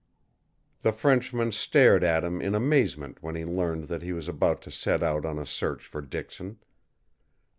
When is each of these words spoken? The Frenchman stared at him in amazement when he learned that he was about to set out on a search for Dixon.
The 0.81 0.93
Frenchman 0.93 1.51
stared 1.51 2.03
at 2.03 2.23
him 2.23 2.41
in 2.41 2.55
amazement 2.55 3.21
when 3.21 3.35
he 3.35 3.45
learned 3.45 3.83
that 3.89 4.01
he 4.01 4.13
was 4.13 4.27
about 4.27 4.63
to 4.63 4.71
set 4.71 5.03
out 5.03 5.27
on 5.27 5.37
a 5.37 5.45
search 5.45 5.85
for 5.85 6.01
Dixon. 6.01 6.57